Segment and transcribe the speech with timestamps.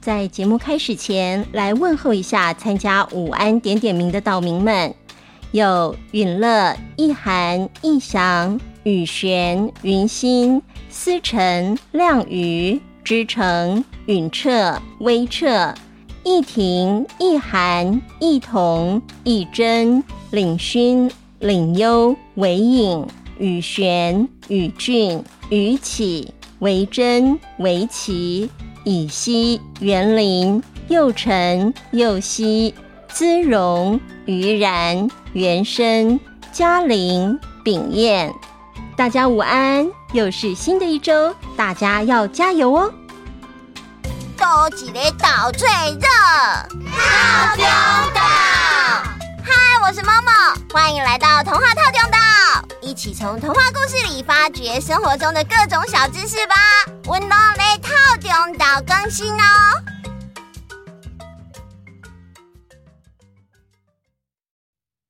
[0.00, 4.94] 在节目开始前，来问候一下参加午安点点名的岛民们，
[5.52, 15.74] 有允乐、易涵、意祥、雨璇、云心、思辰、亮瑜、知成、允彻、微彻、
[16.24, 21.10] 易婷、易涵、易彤、意珍、领勋、
[21.40, 23.06] 领优、维颖、
[23.38, 26.32] 雨璇、雨俊、雨启。
[26.60, 28.50] 维珍、维琪、
[28.84, 32.74] 以西、园林、又成、佑熙、
[33.08, 36.18] 姿荣、于然、原生、
[36.52, 38.32] 嘉玲、秉燕，
[38.96, 39.86] 大家午安！
[40.12, 42.92] 又是新的一周，大家要加油哦！
[44.36, 46.08] 多几个岛最热，
[46.90, 47.64] 套中
[48.14, 48.20] 岛。
[49.44, 49.52] 嗨，
[49.82, 52.18] 我是 Momo，欢迎来到童话套中岛。
[52.80, 56.54] 一起从童话故事里发掘生活中的各种小知识吧！
[57.06, 57.36] 温柔雷套中岛
[58.82, 59.38] 更新哦。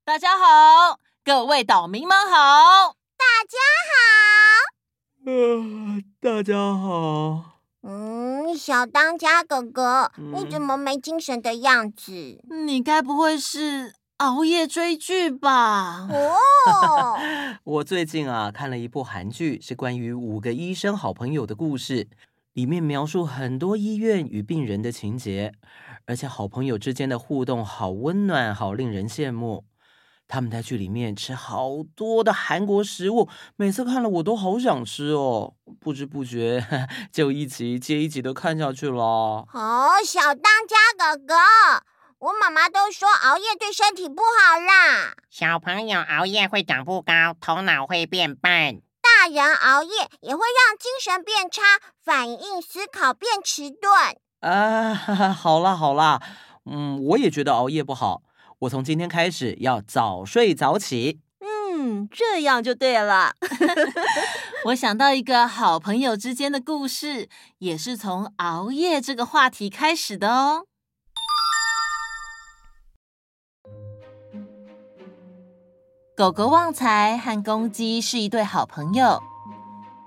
[0.04, 5.30] 大家好，各位岛民们好，大家好。
[5.30, 7.60] 呃，大家好。
[7.82, 12.42] 嗯，小当家哥哥，嗯、你怎么没精神的样子？
[12.66, 13.94] 你该不会是……
[14.20, 16.06] 熬夜追剧吧！
[16.10, 17.18] 哦，
[17.64, 22.06] 我最近啊看了一部韩剧，是关于五个医生好朋友的故事，
[22.52, 25.52] 里面描述很多医院与病人的情节，
[26.06, 29.64] 而且好朋友之间的互动好温暖，好令人羡慕。
[30.26, 36.64] 他们在剧里面吃好多的韩国食物，每次看了我都好想吃哦，不知不觉
[37.10, 39.02] 就一集接一集的看下去了。
[39.52, 41.34] 哦，小当家哥哥。
[42.18, 45.14] 我妈妈都说熬夜对身体不好啦。
[45.30, 48.82] 小朋友熬夜会长不高，头脑会变笨。
[49.02, 51.62] 大人熬夜也会让精神变差，
[52.04, 53.92] 反应思考变迟钝。
[54.40, 54.94] 啊，
[55.32, 56.20] 好啦好啦，
[56.64, 58.22] 嗯，我也觉得熬夜不好。
[58.60, 61.20] 我从今天开始要早睡早起。
[61.40, 63.32] 嗯，这样就对了。
[64.66, 67.28] 我想到一个好朋友之间的故事，
[67.58, 70.66] 也是从熬夜这个话题开始的哦。
[76.20, 79.22] 狗狗旺财和公鸡是一对好朋友。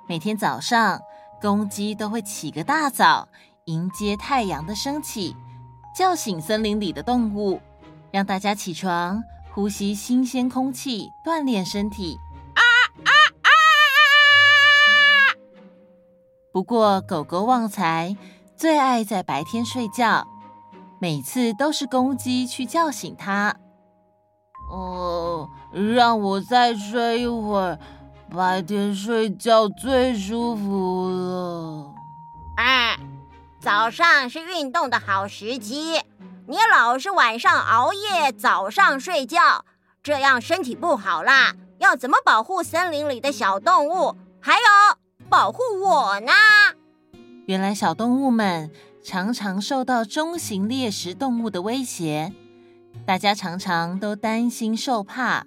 [0.07, 1.01] 每天早上，
[1.41, 3.27] 公鸡都会起个大早，
[3.65, 5.35] 迎接太阳的升起，
[5.97, 7.59] 叫醒森林里的动物，
[8.11, 9.23] 让大家起床，
[9.55, 12.19] 呼吸新鲜空气，锻炼身体。
[12.53, 12.61] 啊
[13.05, 13.09] 啊
[13.41, 13.49] 啊！
[16.51, 18.15] 不过，狗狗旺财
[18.55, 20.27] 最爱在白天睡觉，
[20.99, 23.55] 每次都是公鸡去叫醒它。
[24.69, 25.49] 哦。
[25.73, 27.79] 让我再睡一会儿，
[28.29, 31.93] 白天睡觉最舒服了。
[32.57, 32.97] 哎，
[33.59, 35.99] 早上是运动的好时机，
[36.47, 39.65] 你老是晚上熬夜，早上睡觉，
[40.03, 41.55] 这样身体不好啦。
[41.79, 44.15] 要怎么保护森林里的小动物？
[44.39, 44.59] 还有
[45.29, 46.31] 保护我呢？
[47.47, 48.71] 原来小动物们
[49.03, 52.31] 常常受到中型猎食动物的威胁，
[53.05, 55.45] 大家常常都担心受怕。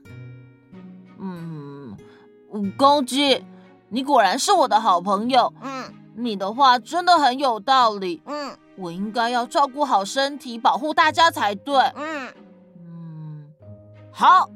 [2.76, 3.44] 公鸡，
[3.88, 5.52] 你果然是我的好朋友。
[5.62, 8.22] 嗯，你的话真的很有道理。
[8.26, 11.76] 嗯，我应该要照顾好身体，保护大家才对。
[11.94, 12.32] 嗯
[12.78, 13.46] 嗯，
[14.12, 14.48] 好，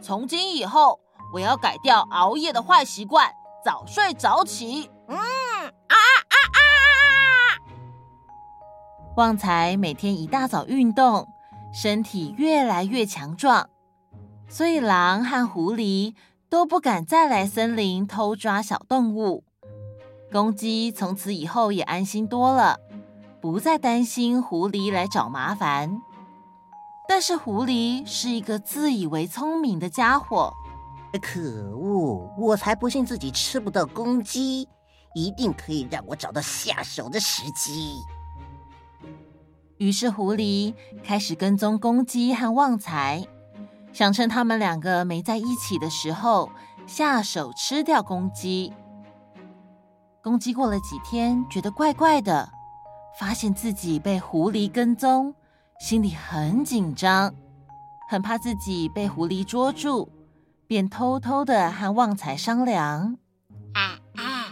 [0.00, 1.00] 从今以后
[1.34, 3.30] 我要改掉熬夜的坏习惯，
[3.64, 4.90] 早睡早起。
[5.08, 5.24] 嗯啊
[5.88, 6.60] 啊啊！
[9.16, 11.26] 旺财每天一大早运动，
[11.72, 13.68] 身体越来越强壮，
[14.48, 16.14] 所以狼和狐狸。
[16.50, 19.44] 都不敢再来森林偷抓小动物。
[20.32, 22.78] 公鸡从此以后也安心多了，
[23.40, 26.00] 不再担心狐狸来找麻烦。
[27.08, 30.52] 但是狐狸是一个自以为聪明的家伙。
[31.22, 31.40] 可
[31.74, 32.30] 恶！
[32.38, 34.68] 我才不信自己吃不到公鸡，
[35.14, 37.94] 一定可以让我找到下手的时机。
[39.78, 43.26] 于是狐狸开始跟踪公鸡和旺财。
[43.98, 46.52] 想趁他们两个没在一起的时候
[46.86, 48.72] 下手吃掉公鸡。
[50.22, 52.48] 公鸡过了几天，觉得怪怪的，
[53.18, 55.34] 发现自己被狐狸跟踪，
[55.80, 57.34] 心里很紧张，
[58.08, 60.08] 很怕自己被狐狸捉住，
[60.68, 63.16] 便偷偷的和旺财商量
[63.74, 64.44] ：“哎哎，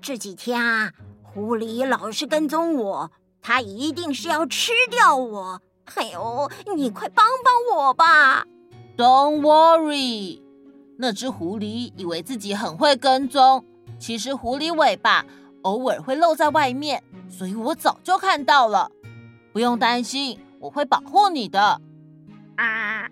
[0.00, 0.92] 这几天啊，
[1.24, 3.10] 狐狸老是跟踪我，
[3.42, 5.60] 它一定是要吃掉我。
[5.96, 8.44] 哎呦，你快帮帮我吧！”
[8.96, 10.40] Don't worry，
[10.96, 13.64] 那只狐狸以为自己很会跟踪，
[13.98, 15.26] 其实狐狸尾巴
[15.62, 18.90] 偶尔会露在外面，所以我早就看到了。
[19.52, 21.80] 不用担心，我会保护你的。
[22.56, 23.06] 啊，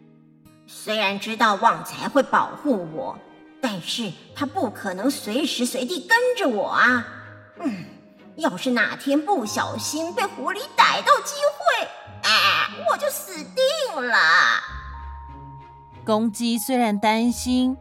[0.67, 3.19] 虽然知道旺财会保护我，
[3.61, 7.07] 但是他不可能随时随地跟着我啊。
[7.61, 7.85] 嗯，
[8.37, 11.89] 要是哪天不小心被狐狸逮到机会，
[12.23, 14.17] 哎，我就死定了。
[16.05, 17.77] 公鸡虽然担心，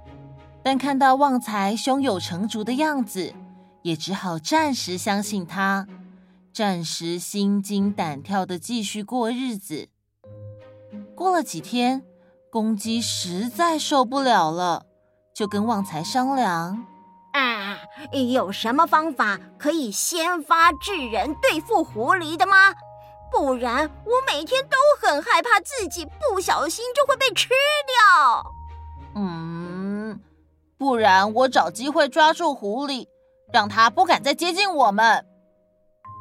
[0.64, 3.34] 但看到旺财胸有成竹的样子，
[3.82, 5.86] 也只好暂时相信他，
[6.54, 9.90] 暂时心惊胆跳的继续过日子。
[11.14, 12.02] 过了几天，
[12.50, 14.86] 公鸡实在受不了了，
[15.36, 16.86] 就跟旺财商量
[17.34, 17.78] ：“啊，
[18.32, 22.74] 有什么方法可以先发制人对付狐狸的吗？
[23.32, 27.56] 不然我每天都很害怕自己不小心就会被吃掉。”，
[30.84, 33.08] 不然我找机会抓住狐狸，
[33.54, 35.26] 让它不敢再接近我们。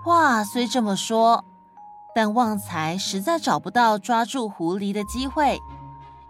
[0.04, 1.44] 话虽这么说。
[2.14, 5.58] 但旺财实在找不到抓住狐狸的机会，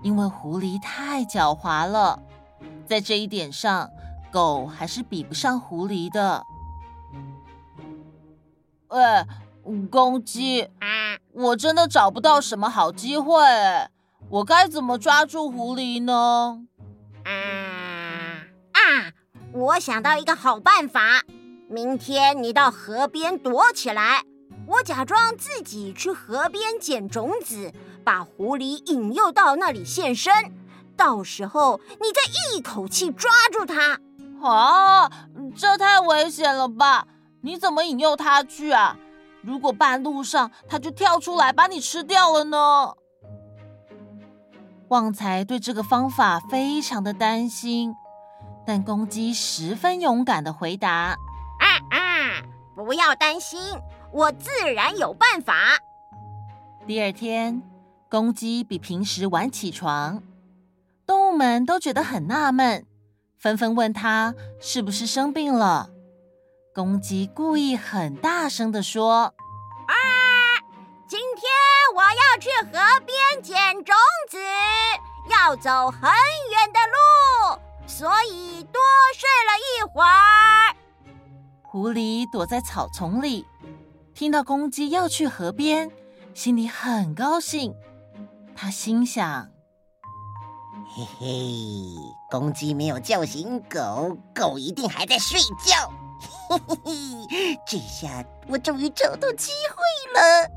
[0.01, 2.23] 因为狐狸太狡猾了。
[2.87, 3.91] 在这一点上，
[4.31, 6.47] 狗还是比不上狐狸的。
[8.89, 9.27] 哎，
[9.91, 10.71] 公鸡，
[11.35, 13.35] 我真的找不到什么好机会，
[14.31, 16.65] 我该怎么抓住狐狸呢？
[19.55, 21.23] 我想到一个好办法，
[21.69, 24.25] 明天你到河边躲起来。
[24.67, 27.73] 我假装自己去河边捡种子，
[28.03, 30.33] 把狐狸引诱到那里现身。
[30.97, 34.01] 到时候你再一口气抓住它。
[34.43, 35.11] 啊，
[35.55, 37.07] 这太危险了吧？
[37.43, 38.97] 你怎么引诱它去啊？
[39.43, 42.95] 如果半路上它就跳出来把你吃掉了呢？
[44.89, 47.95] 旺财对这个方法非常的担心，
[48.67, 51.17] 但公鸡十分勇敢的回答
[51.59, 52.43] ：“啊啊，
[52.75, 53.61] 不要担心。”
[54.13, 55.55] 我自然有办法。
[56.87, 57.63] 第二天，
[58.11, 60.23] 公鸡比平时晚起床，
[61.07, 62.85] 动物们都觉得很纳闷，
[63.39, 65.89] 纷纷问他是不是生病了。
[66.75, 69.33] 公鸡故意很大声的说
[69.89, 69.95] ：“啊，
[71.09, 71.51] 今天
[71.95, 73.95] 我要去河边捡种
[74.29, 74.39] 子，
[75.31, 77.02] 要走很远的路，
[78.03, 78.81] 所以多
[79.15, 80.75] 睡了一会儿。”
[81.63, 83.47] 狐狸躲在草丛里。
[84.13, 85.89] 听到公鸡要去河边，
[86.35, 87.73] 心里很高兴。
[88.57, 89.49] 他心想
[90.93, 91.29] ：“嘿嘿，
[92.29, 95.89] 公鸡没有叫醒狗，狗一定还在睡觉。
[96.51, 100.51] 嘿嘿嘿，这下我终于找到机会了。”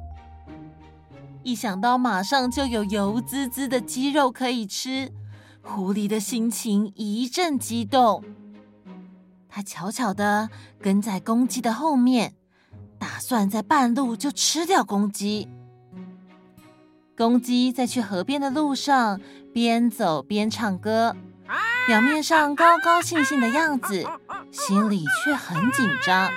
[1.45, 5.13] 一想到马上就有油滋滋的鸡肉可以吃，
[5.65, 8.23] 狐狸的心情一阵激动。
[9.49, 12.35] 他悄悄地跟在公鸡的后面。
[12.97, 15.47] 打算在半路就吃掉公鸡。
[17.15, 19.19] 公鸡在去河边的路上
[19.53, 21.15] 边走边唱歌，
[21.85, 24.07] 表面上高高兴兴的样子，
[24.49, 26.31] 心里却很紧张。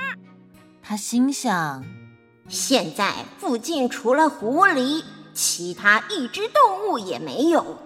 [0.83, 1.85] 他心想：
[2.49, 7.79] 现在附近除了狐狸，其他一只动物也没有。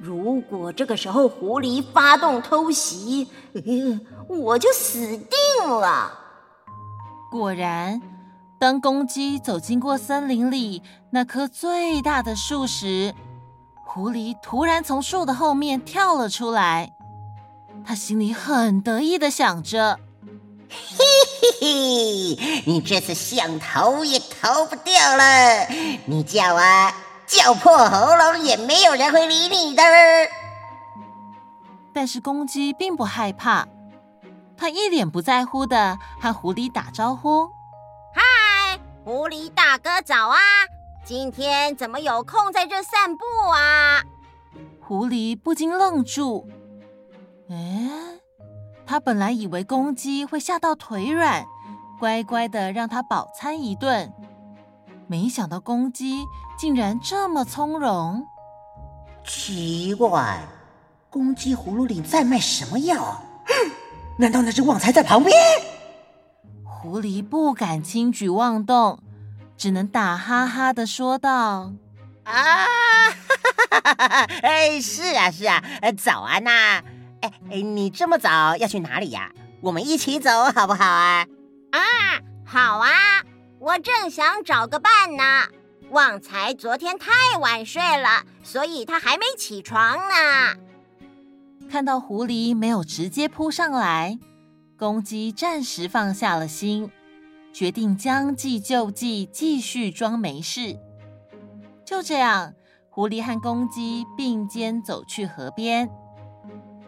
[0.00, 4.00] 如果这个时候狐狸发动偷袭，呃，
[4.34, 6.10] 我就死定了。
[7.30, 8.00] 果然，
[8.58, 13.14] 当公鸡走经过森林里那棵最大的树时，
[13.84, 16.92] 狐狸突然从树的后面跳了出来。
[17.84, 19.98] 他心里很得意的想着
[20.68, 21.04] ：“嘿
[21.60, 25.66] 嘿嘿，你这次想逃也逃不掉了。
[26.06, 26.92] 你叫啊，
[27.30, 29.82] 叫破喉咙也没有人会理你的。”
[31.94, 33.66] 但是公鸡并不害怕。
[34.56, 37.48] 它一脸不在乎的和狐狸打招呼
[38.14, 40.38] ：“嗨，狐狸大哥早啊！
[41.02, 44.02] 今天怎么有空在这散步啊？”
[44.86, 46.46] 狐狸不禁愣住。
[47.48, 47.88] 哎，
[48.84, 51.46] 他本来以为公鸡会吓到腿软，
[51.98, 54.12] 乖乖的让它饱餐一顿，
[55.10, 56.24] 没想到公鸡
[56.56, 58.24] 竟然这么从容。
[59.26, 60.38] 奇怪，
[61.10, 63.20] 公鸡葫芦里在卖什么药？
[64.20, 65.36] 难道那只旺财在旁边？
[66.62, 69.00] 狐狸不敢轻举妄动，
[69.56, 71.72] 只能打哈哈的说道
[72.22, 75.60] ：“啊，哈哈哈哈哎，是啊，是啊，
[75.98, 76.50] 早安呐！
[77.22, 79.32] 哎哎，你这么早要去哪里呀？
[79.60, 81.26] 我们一起走好不好啊？
[81.72, 81.80] 啊，
[82.46, 82.90] 好啊！
[83.60, 85.22] 我正想找个伴呢。
[85.90, 90.56] 旺财昨天太晚睡了，所以他还没起床呢。”
[91.70, 94.18] 看到狐狸没有直接扑上来，
[94.78, 96.90] 公鸡暂时放下了心，
[97.52, 100.78] 决定将计就计，继续装没事。
[101.84, 102.54] 就这样，
[102.88, 105.90] 狐狸和公鸡并肩走去河边。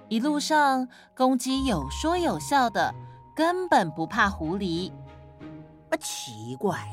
[0.08, 2.94] 一路上，公鸡有说有笑的，
[3.36, 4.90] 根本不怕狐狸。
[5.92, 6.88] 啊，奇怪，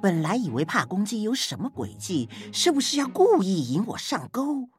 [0.00, 4.70] 本来以为怕公鸡有什么诡计，是不是要故意引我上钩？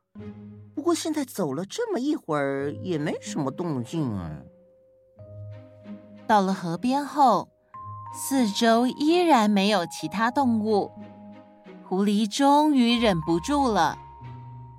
[0.73, 4.31] 不过现在走了这么一会儿，也没什么动静啊。
[6.25, 7.49] 到了河边后，
[8.15, 10.91] 四周依然没有其他动物。
[11.87, 13.95] 狐狸终于忍不住了，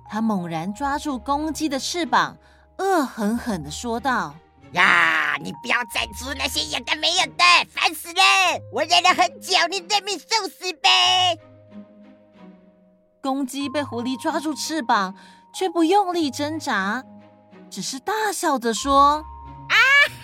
[0.09, 2.37] 它猛然抓住公鸡的翅膀。
[2.79, 4.35] 恶狠狠地说道
[4.73, 8.23] ：“呀，你不要再做那些有的没有的，烦死了！
[8.71, 11.37] 我忍了很久，你认命受死呗！”
[13.21, 15.15] 公鸡被狐狸抓住翅膀，
[15.53, 17.03] 却不用力挣扎，
[17.69, 19.23] 只是大笑着说
[19.69, 19.75] ：“啊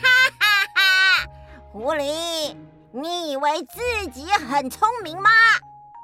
[0.01, 0.45] 哈哈
[0.75, 1.25] 哈！
[1.71, 2.55] 狐狸，
[2.91, 5.29] 你以为自己很聪明吗？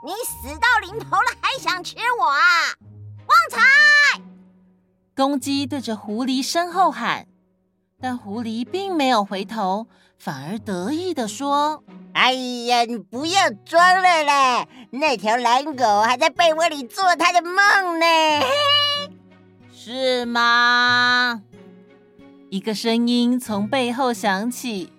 [0.06, 2.40] 你死到临头了，还想吃我啊？
[3.28, 4.22] 旺财！”
[5.16, 7.28] 公鸡对着狐狸身后喊，
[8.00, 11.84] 但狐狸并没有回头，反而得意地说
[12.16, 14.66] ：“哎呀，你不要装了啦！
[14.92, 18.06] 那条蓝狗还在被窝里做它的梦呢。
[19.70, 21.42] ”是吗？
[22.50, 24.94] 一个声音从背后响起，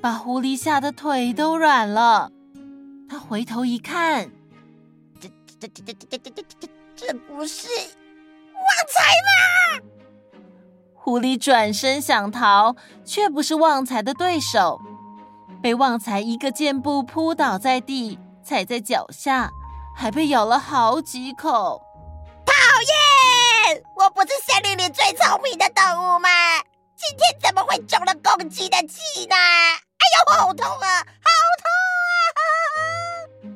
[0.00, 2.32] 把狐狸吓得腿都软了。
[3.06, 4.30] 他回头一看，
[5.20, 5.28] 这、
[5.60, 7.68] 这、这、这、这、这、这、这、这不是。
[7.68, 9.84] 旺财吗？
[10.94, 12.74] 狐狸转身想逃，
[13.04, 14.80] 却不是旺财的对手，
[15.62, 19.48] 被旺财一个箭步扑倒在地，踩在脚下，
[19.94, 21.80] 还被咬了好几口。
[22.44, 22.52] 讨
[23.70, 23.80] 厌！
[23.96, 26.28] 我不是森林里最聪明的动物吗？
[26.96, 29.36] 今天怎么会中了公鸡的计呢？
[29.36, 30.98] 哎呦，好痛啊！
[30.98, 31.30] 好
[31.62, 31.64] 痛
[32.34, 33.54] 啊！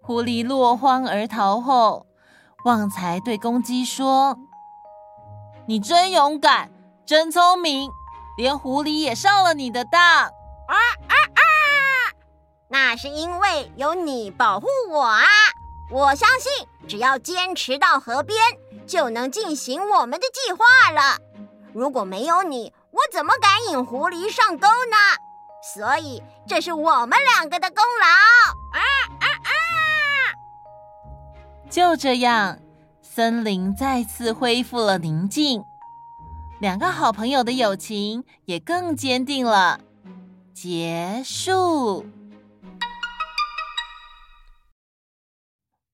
[0.00, 2.06] 狐狸落荒而逃后。
[2.64, 4.38] 旺财对公鸡说
[5.66, 6.70] ：“你真勇敢，
[7.06, 7.90] 真聪明，
[8.40, 10.02] 连狐狸也上了你的当。
[10.02, 10.32] 啊
[10.70, 11.42] 啊啊！
[12.70, 15.26] 那是因为有你保护我啊！
[15.90, 18.38] 我相信，只要坚持到河边，
[18.86, 21.18] 就能进行我们的计划了。
[21.74, 24.96] 如果没有你，我怎么敢引狐狸上钩呢？
[25.74, 28.06] 所以，这是我们两个的功劳。
[28.78, 28.80] 啊
[29.20, 29.50] 啊啊！”
[31.68, 32.58] 就这样，
[33.02, 35.62] 森林再次恢复了宁静，
[36.60, 39.80] 两个好朋友的友情也更坚定了。
[40.52, 42.04] 结束。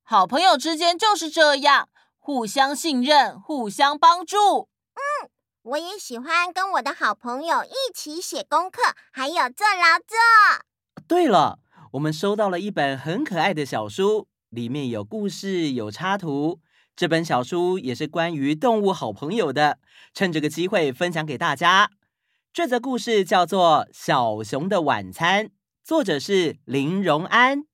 [0.03, 4.69] 好朋友之间就是这样，互相信任，互相帮助。
[4.95, 5.31] 嗯，
[5.63, 8.83] 我也喜欢跟我的好朋友一起写功课，
[9.13, 10.17] 还有做劳作。
[11.07, 11.61] 对了，
[11.93, 14.27] 我们收到了一本很可爱的小书。
[14.51, 16.59] 里面有故事，有插图。
[16.97, 19.79] 这本小书也是关于动物好朋友的，
[20.17, 21.91] 趁这个机会分享给大家。
[22.51, 25.45] 这则故事叫做《小熊的晚餐》，
[25.85, 27.65] 作者是林荣安。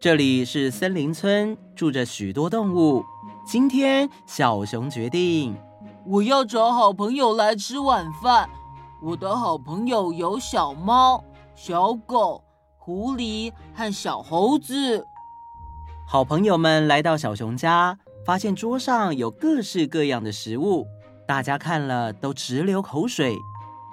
[0.00, 3.04] 这里是森林村，住着许多动物。
[3.46, 5.54] 今天，小熊决定，
[6.06, 8.48] 我要找好朋友来吃晚饭。
[9.02, 11.22] 我的好朋友有小猫、
[11.54, 12.42] 小狗、
[12.78, 15.04] 狐狸和小猴子。
[16.10, 20.86] 好朋友们来到小熊家，发现桌上有各式各样的食物，
[21.26, 23.36] 大家看了都直流口水。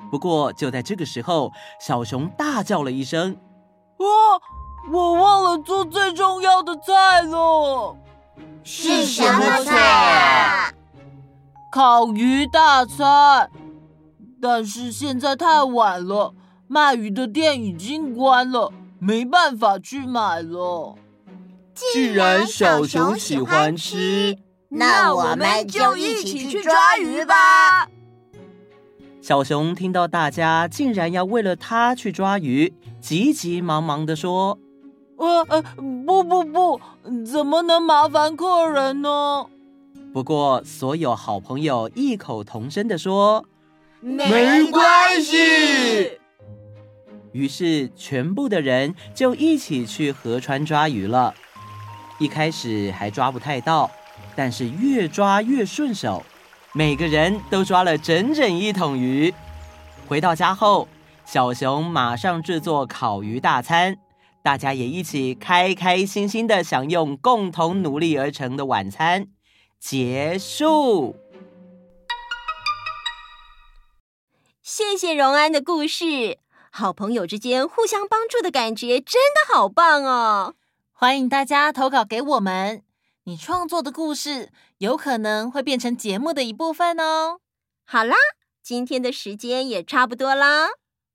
[0.10, 3.36] 不过就在这个时候，小熊大叫了一声
[4.00, 4.08] ：“啊！
[4.94, 7.98] 我忘了做最重要的菜了！
[8.64, 10.72] 是什么菜啊？
[11.70, 13.52] 烤鱼大餐。”
[14.42, 16.34] 但是现在太晚了，
[16.70, 20.96] 卖鱼的店已经关了，没办法去买了。
[21.76, 24.38] 既然小熊喜欢吃，
[24.70, 27.90] 那我们就一起去抓鱼吧。
[29.22, 34.58] 小熊听到大家竟然要为了他去抓鱼，急急忙忙地说
[35.18, 35.62] ：“呃呃，
[36.06, 36.80] 不不不，
[37.26, 39.46] 怎么能麻烦客人呢？”
[40.14, 43.46] 不过所有好朋友异口同声地说。
[44.02, 46.20] 没关系。
[47.32, 51.34] 于是，全部的人就一起去河川抓鱼了。
[52.18, 53.90] 一开始还抓不太到，
[54.36, 56.24] 但是越抓越顺手，
[56.74, 59.34] 每个人都抓了整整一桶鱼。
[60.08, 60.88] 回到家后，
[61.26, 63.98] 小熊马上制作烤鱼大餐，
[64.42, 69.28] 大家也一起开开心心的享用共同努力而成的晚餐。
[69.80, 71.16] 结束。
[74.64, 76.40] 谢谢荣安的故事，
[76.72, 80.56] 好朋友之间互相帮助的感觉真的好棒哦！
[80.98, 82.82] 欢迎大家投稿给我们，
[83.26, 87.42] 你创作的故事有可能会变成节目的一部分哦。
[87.86, 88.16] 好啦，
[88.64, 90.70] 今天的时间也差不多啦，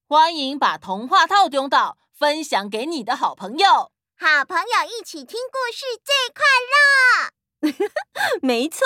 [0.06, 7.88] 欢迎把童话套中岛分享给你的好朋友，好朋友一起听故事最快乐。
[8.46, 8.84] 没错，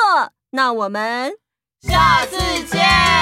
[0.50, 1.36] 那我们
[1.80, 2.36] 下次
[2.68, 3.13] 见。